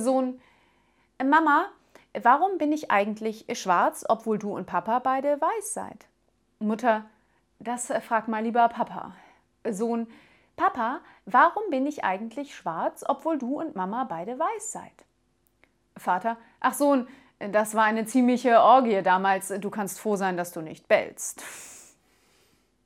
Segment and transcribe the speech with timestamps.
[0.00, 0.40] Sohn,
[1.24, 1.66] Mama,
[2.22, 6.06] warum bin ich eigentlich schwarz, obwohl du und Papa beide weiß seid?
[6.58, 7.04] Mutter,
[7.58, 9.14] das äh, frag mal lieber Papa.
[9.68, 10.06] Sohn,
[10.56, 15.04] Papa, warum bin ich eigentlich schwarz, obwohl du und Mama beide weiß seid?
[15.96, 17.06] Vater, ach Sohn,
[17.38, 21.42] das war eine ziemliche Orgie damals, du kannst froh sein, dass du nicht bellst.